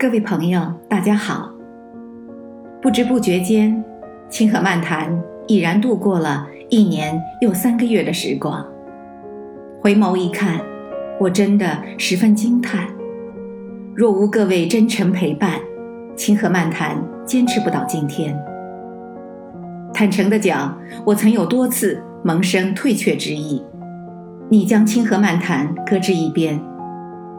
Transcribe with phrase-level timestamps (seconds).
[0.00, 1.50] 各位朋友，大家好。
[2.80, 3.84] 不知不觉间，
[4.30, 8.64] 清河漫谈已然度过了一年又三个月的时光。
[9.80, 10.60] 回眸一看，
[11.18, 12.86] 我真的十分惊叹：
[13.92, 15.58] 若无各位真诚陪伴，
[16.14, 18.38] 清河漫谈坚持不到今天。
[19.92, 23.60] 坦诚的讲，我曾有多次萌生退却之意，
[24.48, 26.62] 你将清河漫谈搁置一边，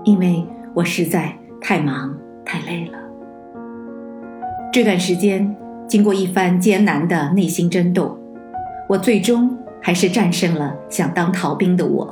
[0.03, 2.18] 因为我实在太忙。
[2.49, 2.97] 太累了。
[4.73, 5.55] 这段时间，
[5.87, 8.17] 经过一番艰难的内心争斗，
[8.87, 12.11] 我最终还是战胜了想当逃兵的我。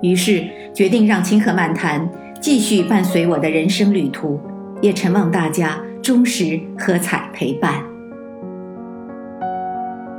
[0.00, 2.08] 于是决定让清河漫谈
[2.40, 4.38] 继续伴随我的人生旅途，
[4.80, 7.82] 也承望大家忠实喝彩陪伴。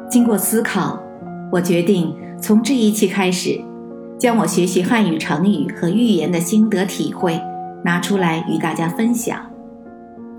[0.09, 1.01] 经过思考，
[1.49, 3.57] 我决定从这一期开始，
[4.17, 7.39] 将我学习汉语成语和寓言的心得体会。
[7.87, 9.39] 拿出来与大家分享，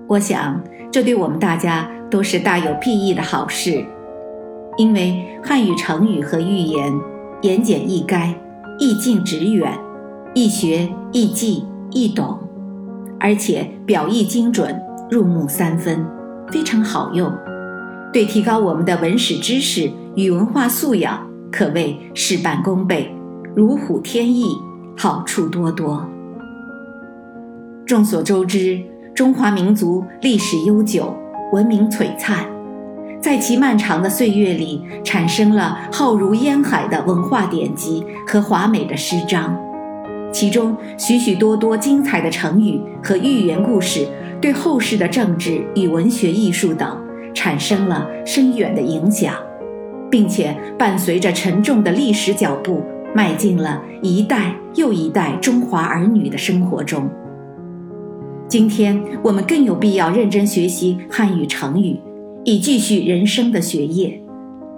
[0.07, 0.63] 我想
[0.93, 3.83] 这对我们大家都是大有裨益的好事，
[4.77, 6.93] 因为汉语成语和寓言
[7.41, 8.35] 言简意赅，
[8.79, 9.73] 意近直远，
[10.35, 12.39] 易学易记易懂，
[13.19, 14.79] 而且表意精准，
[15.11, 16.05] 入木三分，
[16.53, 17.33] 非常好用，
[18.13, 23.11] 对提高我们的文史知识与文化素养可谓事半功倍，
[23.57, 24.55] 如虎添翼，
[24.99, 26.07] 好处多多。
[27.89, 28.79] 众所周知，
[29.15, 31.17] 中华民族历史悠久，
[31.55, 32.45] 文明璀璨，
[33.19, 39.59] 在其漫长的岁月里，产生了浩如烟海的文化典籍和华美的诗章，
[40.31, 44.07] 其中许许多多精彩的成语和寓言故事，
[44.39, 46.95] 对后世的政治与文学艺术等
[47.33, 49.33] 产生了深远的影响，
[50.11, 52.83] 并且伴随着沉重的历史脚步，
[53.15, 57.09] 迈进了一代又一代中华儿女的生活中。
[58.49, 62.01] 今天我们更有必要认真学习汉语成语，
[62.45, 64.19] 以继续人生的学业，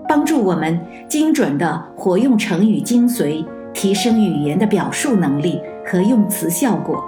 [0.09, 0.77] 帮助我们
[1.09, 7.01] 精准地活用成语精髓，提升语言的表述能力和用词效果，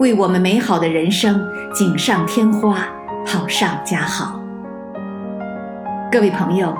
[0.00, 1.40] 为我们美好的人生
[1.72, 2.88] 锦上添花，
[3.24, 4.40] 好上加好。
[6.10, 6.76] 各位朋友，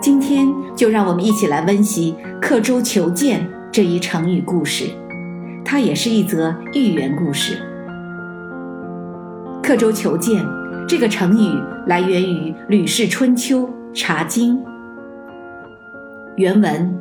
[0.00, 4.86] 今天就让我们一起来温习“刻舟求剑”这一成语故事，
[5.62, 7.58] 它也是一则寓言故事。
[9.62, 10.44] 刻舟求剑
[10.88, 11.56] 这个成语
[11.86, 13.60] 来源于《吕氏春秋·
[13.94, 14.56] 茶经》。
[16.36, 16.92] 原文：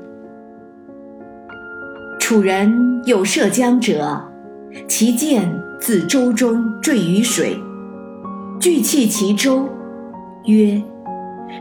[2.20, 4.22] 楚人有涉江者，
[4.88, 7.58] 其剑自舟中坠于水，
[8.60, 9.68] 具弃其舟，
[10.46, 10.80] 曰：“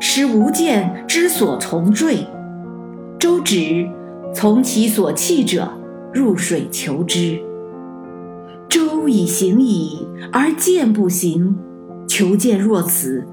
[0.01, 2.27] 时无剑之所从坠。”
[3.19, 3.89] 舟止，
[4.35, 5.73] 从其所弃者
[6.13, 7.41] 入水求之。
[9.01, 11.57] 舟已行矣，而剑不行，
[12.07, 13.27] 求剑若此，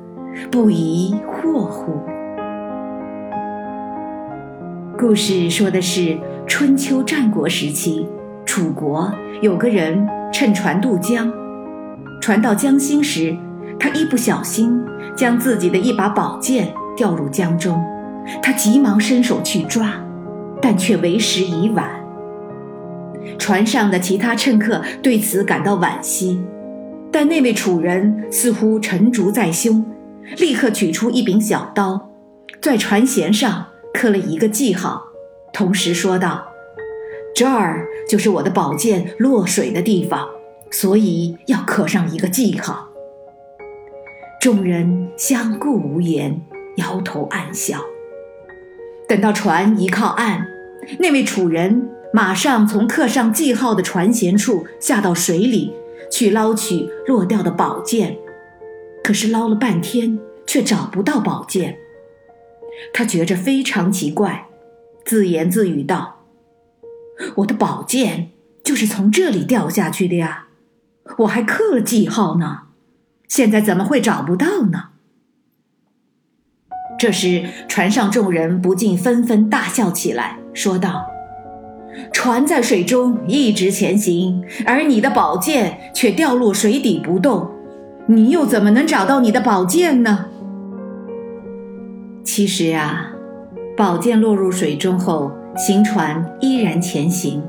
[0.49, 1.99] 不疑惑乎？
[4.97, 6.17] 故事说的是
[6.47, 8.07] 春秋战国时期，
[8.45, 9.11] 楚国
[9.41, 11.29] 有个人乘船渡江，
[12.21, 13.35] 船到江心时，
[13.77, 14.81] 他一不小心
[15.17, 17.77] 将自己的一把宝剑掉入江中，
[18.41, 19.91] 他急忙伸手去抓，
[20.61, 21.89] 但却为时已晚。
[23.37, 26.39] 船上的其他乘客对此感到惋惜，
[27.11, 29.85] 但那位楚人似乎沉竹在胸，
[30.37, 32.09] 立刻取出一柄小刀，
[32.61, 35.03] 在船舷上刻了一个记号，
[35.53, 36.47] 同时说道
[37.35, 40.27] ：“这儿就是我的宝剑落水的地方，
[40.71, 42.89] 所以要刻上一个记号。”
[44.41, 46.41] 众人相顾无言，
[46.77, 47.79] 摇头暗笑。
[49.07, 50.45] 等到船一靠岸，
[50.99, 51.89] 那位楚人。
[52.13, 55.73] 马上从刻上记号的船舷处下到水里，
[56.11, 58.17] 去捞取落掉的宝剑。
[59.03, 61.77] 可是捞了半天，却找不到宝剑。
[62.93, 64.47] 他觉着非常奇怪，
[65.05, 66.23] 自言自语道
[67.37, 68.31] ：“我的宝剑
[68.63, 70.47] 就是从这里掉下去的呀，
[71.19, 72.63] 我还刻了记号呢，
[73.27, 74.89] 现在怎么会找不到呢？”
[76.99, 81.16] 这时，船上众人不禁纷纷大笑起来，说道。
[82.11, 87.49] 船在水中一直前行，而你的宝剑却掉落水底不动，
[88.07, 90.25] 你又怎么能找到你的宝剑呢？
[92.23, 93.11] 其实啊，
[93.75, 97.41] 宝剑落入水中后，行船依然前行，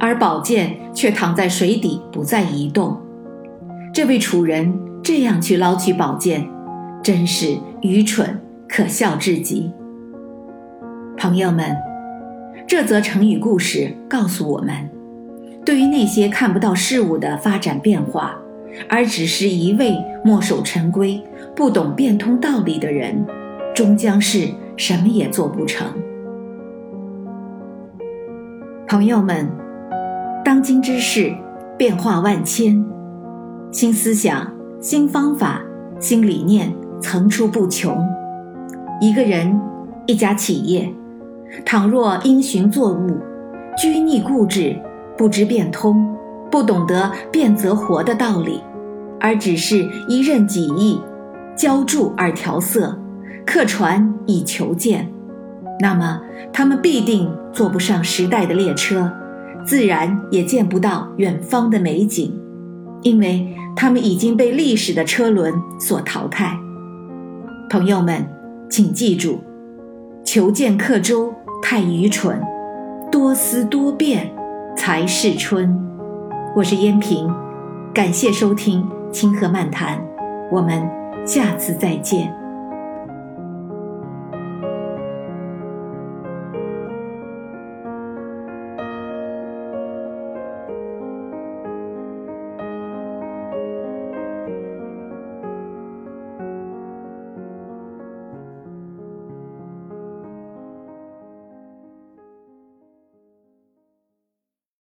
[0.00, 2.96] 而宝剑却躺在水底不再移动。
[3.92, 6.48] 这位楚人这样去捞取宝剑，
[7.02, 9.70] 真是愚蠢可笑至极。
[11.18, 11.85] 朋友们。
[12.68, 14.74] 这则成语故事告诉我们，
[15.64, 18.36] 对于那些看不到事物的发展变化，
[18.88, 21.22] 而只是一味墨守成规、
[21.54, 23.24] 不懂变通道理的人，
[23.72, 25.86] 终将是什么也做不成。
[28.88, 29.48] 朋友们，
[30.44, 31.32] 当今之事
[31.78, 32.84] 变化万千，
[33.70, 35.62] 新思想、新方法、
[36.00, 38.04] 新理念层出不穷。
[39.00, 39.56] 一个人、
[40.06, 40.92] 一家企业，
[41.64, 43.18] 倘若因循作物、
[43.76, 44.76] 拘泥固执、
[45.16, 46.14] 不知变通、
[46.50, 48.60] 不懂得变则活的道理，
[49.20, 51.00] 而只是一任己意、
[51.56, 52.98] 浇筑而调色、
[53.44, 55.10] 客船以求见。
[55.80, 56.20] 那么，
[56.52, 59.12] 他们必定坐不上时代的列车，
[59.64, 62.32] 自然也见不到远方的美景，
[63.02, 66.58] 因为他们已经被历史的车轮所淘汰。
[67.68, 68.26] 朋友们，
[68.70, 69.40] 请记住，
[70.26, 71.32] 求见刻舟
[71.62, 72.42] 太愚蠢，
[73.12, 74.28] 多思多变
[74.76, 75.72] 才是春。
[76.56, 77.32] 我是燕平，
[77.94, 78.82] 感谢收听
[79.12, 79.96] 《清河漫谈》，
[80.50, 80.82] 我们
[81.24, 82.34] 下次再见。